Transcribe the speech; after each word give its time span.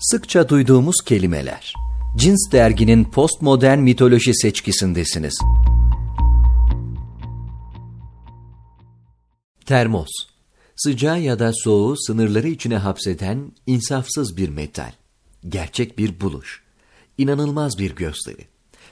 Sıkça 0.00 0.48
duyduğumuz 0.48 0.96
kelimeler. 1.04 1.74
Cins 2.16 2.52
derginin 2.52 3.04
postmodern 3.04 3.78
mitoloji 3.78 4.34
seçkisindesiniz. 4.34 5.38
Termos. 9.66 10.08
Sıcağı 10.76 11.20
ya 11.20 11.38
da 11.38 11.52
soğuğu 11.54 11.96
sınırları 11.96 12.48
içine 12.48 12.76
hapseden 12.76 13.52
insafsız 13.66 14.36
bir 14.36 14.48
metal. 14.48 14.92
Gerçek 15.48 15.98
bir 15.98 16.20
buluş. 16.20 16.62
İnanılmaz 17.18 17.78
bir 17.78 17.96
gösteri. 17.96 18.44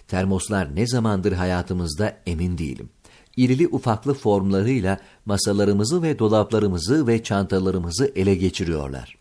Termoslar 0.08 0.76
ne 0.76 0.86
zamandır 0.86 1.32
hayatımızda 1.32 2.16
emin 2.26 2.58
değilim. 2.58 2.90
İrili 3.36 3.68
ufaklı 3.68 4.14
formlarıyla 4.14 4.98
masalarımızı 5.26 6.02
ve 6.02 6.18
dolaplarımızı 6.18 7.06
ve 7.06 7.22
çantalarımızı 7.22 8.12
ele 8.16 8.34
geçiriyorlar. 8.34 9.18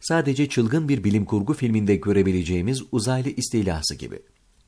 Sadece 0.00 0.48
çılgın 0.48 0.88
bir 0.88 1.04
bilim 1.04 1.24
kurgu 1.24 1.54
filminde 1.54 1.96
görebileceğimiz 1.96 2.82
uzaylı 2.92 3.28
istilası 3.28 3.94
gibi. 3.94 4.22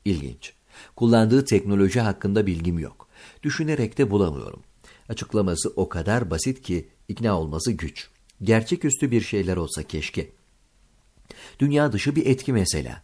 İlginç. 0.05 0.53
Kullandığı 0.95 1.45
teknoloji 1.45 1.99
hakkında 1.99 2.45
bilgim 2.45 2.79
yok. 2.79 3.07
Düşünerek 3.43 3.97
de 3.97 4.11
bulamıyorum. 4.11 4.63
Açıklaması 5.09 5.73
o 5.75 5.89
kadar 5.89 6.31
basit 6.31 6.61
ki 6.61 6.87
ikna 7.07 7.39
olması 7.39 7.71
güç. 7.71 8.09
Gerçeküstü 8.43 9.11
bir 9.11 9.21
şeyler 9.21 9.57
olsa 9.57 9.83
keşke. 9.83 10.31
Dünya 11.59 11.91
dışı 11.91 12.15
bir 12.15 12.25
etki 12.25 12.53
mesela. 12.53 13.03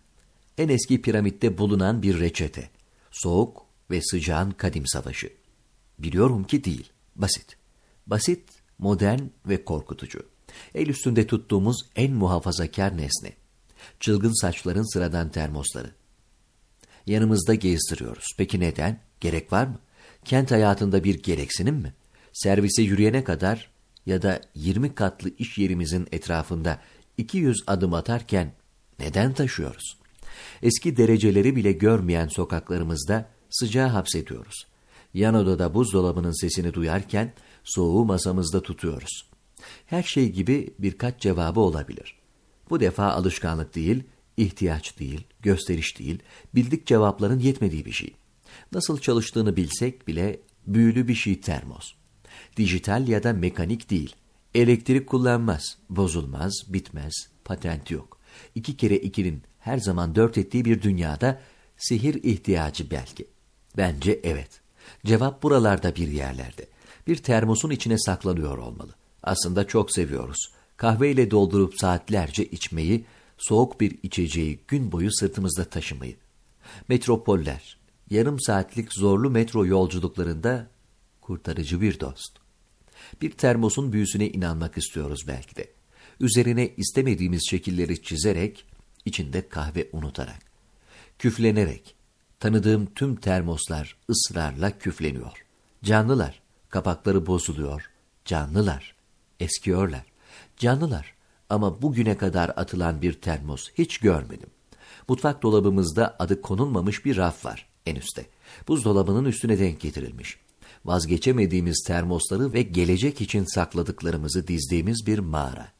En 0.57 0.69
eski 0.69 1.01
piramitte 1.01 1.57
bulunan 1.57 2.01
bir 2.01 2.19
reçete. 2.19 2.69
Soğuk 3.11 3.65
ve 3.91 4.01
sıcağın 4.01 4.51
kadim 4.51 4.87
savaşı. 4.87 5.29
Biliyorum 5.99 6.43
ki 6.43 6.63
değil. 6.63 6.89
Basit. 7.15 7.57
Basit, 8.07 8.43
modern 8.77 9.19
ve 9.45 9.65
korkutucu. 9.65 10.19
El 10.75 10.87
üstünde 10.87 11.27
tuttuğumuz 11.27 11.77
en 11.95 12.13
muhafazakar 12.13 12.97
nesne. 12.97 13.33
Çılgın 13.99 14.41
saçların 14.41 14.93
sıradan 14.93 15.29
termosları. 15.29 15.91
Yanımızda 17.07 17.53
gezdiriyoruz. 17.53 18.25
Peki 18.37 18.59
neden? 18.59 18.99
Gerek 19.19 19.51
var 19.51 19.67
mı? 19.67 19.79
Kent 20.25 20.51
hayatında 20.51 21.03
bir 21.03 21.23
gereksinim 21.23 21.75
mi? 21.75 21.93
Servise 22.33 22.81
yürüyene 22.81 23.23
kadar 23.23 23.69
ya 24.05 24.21
da 24.21 24.41
20 24.55 24.95
katlı 24.95 25.29
iş 25.37 25.57
yerimizin 25.57 26.07
etrafında 26.11 26.79
200 27.17 27.57
adım 27.67 27.93
atarken 27.93 28.53
neden 28.99 29.33
taşıyoruz? 29.33 29.97
Eski 30.61 30.97
dereceleri 30.97 31.55
bile 31.55 31.71
görmeyen 31.71 32.27
sokaklarımızda 32.27 33.29
sıcağı 33.49 33.87
hapsediyoruz. 33.87 34.67
Yan 35.13 35.35
odada 35.35 35.73
buzdolabının 35.73 36.41
sesini 36.41 36.73
duyarken 36.73 37.33
soğuğu 37.63 38.05
masamızda 38.05 38.61
tutuyoruz. 38.61 39.28
Her 39.85 40.03
şey 40.03 40.31
gibi 40.31 40.73
birkaç 40.79 41.21
cevabı 41.21 41.59
olabilir. 41.59 42.15
Bu 42.69 42.79
defa 42.79 43.05
alışkanlık 43.11 43.75
değil, 43.75 44.03
ihtiyaç 44.37 44.99
değil, 44.99 45.21
gösteriş 45.41 45.99
değil, 45.99 46.19
bildik 46.55 46.85
cevapların 46.85 47.39
yetmediği 47.39 47.85
bir 47.85 47.91
şey. 47.91 48.15
Nasıl 48.71 48.99
çalıştığını 48.99 49.55
bilsek 49.55 50.07
bile 50.07 50.39
büyülü 50.67 51.07
bir 51.07 51.15
şey 51.15 51.41
termos. 51.41 51.93
Dijital 52.57 53.07
ya 53.07 53.23
da 53.23 53.33
mekanik 53.33 53.89
değil. 53.89 54.15
Elektrik 54.55 55.07
kullanmaz, 55.07 55.77
bozulmaz, 55.89 56.53
bitmez, 56.67 57.13
patent 57.45 57.91
yok. 57.91 58.17
İki 58.55 58.77
kere 58.77 58.95
ikinin 58.95 59.43
her 59.59 59.77
zaman 59.77 60.15
dört 60.15 60.37
ettiği 60.37 60.65
bir 60.65 60.81
dünyada 60.81 61.41
sihir 61.77 62.23
ihtiyacı 62.23 62.91
belki. 62.91 63.27
Bence 63.77 64.19
evet. 64.23 64.61
Cevap 65.05 65.43
buralarda 65.43 65.95
bir 65.95 66.07
yerlerde. 66.07 66.67
Bir 67.07 67.15
termosun 67.15 67.69
içine 67.69 67.97
saklanıyor 67.97 68.57
olmalı. 68.57 68.95
Aslında 69.23 69.67
çok 69.67 69.91
seviyoruz. 69.91 70.51
Kahveyle 70.77 71.31
doldurup 71.31 71.79
saatlerce 71.79 72.45
içmeyi, 72.45 73.05
soğuk 73.37 73.81
bir 73.81 73.97
içeceği 74.03 74.59
gün 74.67 74.91
boyu 74.91 75.09
sırtımızda 75.11 75.65
taşımayı. 75.65 76.15
Metropoller, 76.87 77.77
yarım 78.09 78.39
saatlik 78.39 78.93
zorlu 78.93 79.29
metro 79.29 79.65
yolculuklarında 79.65 80.67
kurtarıcı 81.21 81.81
bir 81.81 81.99
dost. 81.99 82.37
Bir 83.21 83.31
termosun 83.31 83.93
büyüsüne 83.93 84.29
inanmak 84.29 84.77
istiyoruz 84.77 85.23
belki 85.27 85.55
de. 85.55 85.71
Üzerine 86.19 86.73
istemediğimiz 86.77 87.49
şekilleri 87.49 88.01
çizerek, 88.01 88.65
içinde 89.05 89.49
kahve 89.49 89.89
unutarak. 89.91 90.39
Küflenerek, 91.19 91.95
tanıdığım 92.39 92.85
tüm 92.85 93.15
termoslar 93.15 93.95
ısrarla 94.09 94.77
küfleniyor. 94.77 95.45
Canlılar, 95.83 96.41
kapakları 96.69 97.25
bozuluyor, 97.25 97.89
canlılar 98.25 98.98
eskiyorlar. 99.39 100.05
Canlılar 100.57 101.13
ama 101.49 101.81
bugüne 101.81 102.17
kadar 102.17 102.49
atılan 102.49 103.01
bir 103.01 103.13
termos 103.13 103.69
hiç 103.77 103.97
görmedim. 103.97 104.49
Mutfak 105.07 105.43
dolabımızda 105.43 106.15
adı 106.19 106.41
konulmamış 106.41 107.05
bir 107.05 107.17
raf 107.17 107.45
var 107.45 107.69
en 107.85 107.95
üstte. 107.95 108.25
Buzdolabının 108.67 109.25
üstüne 109.25 109.59
denk 109.59 109.79
getirilmiş. 109.79 110.39
Vazgeçemediğimiz 110.85 111.83
termosları 111.87 112.53
ve 112.53 112.61
gelecek 112.61 113.21
için 113.21 113.45
sakladıklarımızı 113.55 114.47
dizdiğimiz 114.47 115.07
bir 115.07 115.19
mağara. 115.19 115.71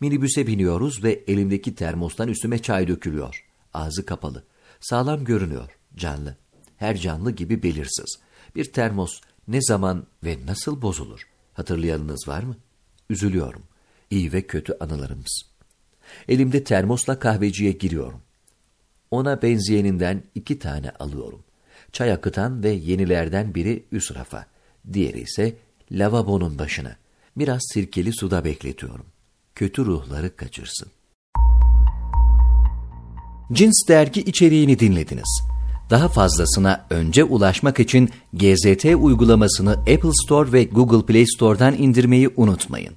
Minibüse 0.00 0.46
biniyoruz 0.46 1.04
ve 1.04 1.24
elimdeki 1.26 1.74
termostan 1.74 2.28
üstüme 2.28 2.58
çay 2.58 2.88
dökülüyor. 2.88 3.44
Ağzı 3.74 4.06
kapalı. 4.06 4.44
Sağlam 4.80 5.24
görünüyor. 5.24 5.78
Canlı. 5.96 6.36
Her 6.76 6.96
canlı 6.96 7.30
gibi 7.30 7.62
belirsiz. 7.62 8.18
Bir 8.56 8.72
termos 8.72 9.20
ne 9.48 9.62
zaman 9.62 10.06
ve 10.24 10.38
nasıl 10.46 10.82
bozulur? 10.82 11.28
Hatırlayanınız 11.54 12.28
var 12.28 12.42
mı? 12.42 12.56
Üzülüyorum. 13.10 13.62
İyi 14.10 14.32
ve 14.32 14.42
kötü 14.42 14.76
anılarımız. 14.80 15.42
Elimde 16.28 16.64
termosla 16.64 17.18
kahveciye 17.18 17.72
giriyorum. 17.72 18.20
Ona 19.10 19.42
benzeyeninden 19.42 20.22
iki 20.34 20.58
tane 20.58 20.90
alıyorum. 20.90 21.44
Çay 21.92 22.12
akıtan 22.12 22.62
ve 22.62 22.70
yenilerden 22.70 23.54
biri 23.54 23.84
üst 23.92 24.14
rafa. 24.14 24.46
Diğeri 24.92 25.20
ise 25.20 25.56
lavabonun 25.92 26.58
başına. 26.58 26.96
Biraz 27.36 27.62
sirkeli 27.74 28.12
suda 28.12 28.44
bekletiyorum. 28.44 29.06
Kötü 29.54 29.84
ruhları 29.84 30.36
kaçırsın. 30.36 30.88
Cins 33.52 33.88
dergi 33.88 34.20
içeriğini 34.20 34.78
dinlediniz. 34.78 35.42
Daha 35.90 36.08
fazlasına 36.08 36.84
önce 36.90 37.24
ulaşmak 37.24 37.80
için 37.80 38.10
GZT 38.32 38.84
uygulamasını 38.84 39.72
Apple 39.72 40.12
Store 40.24 40.52
ve 40.52 40.64
Google 40.64 41.06
Play 41.06 41.26
Store'dan 41.26 41.74
indirmeyi 41.74 42.30
unutmayın. 42.36 42.94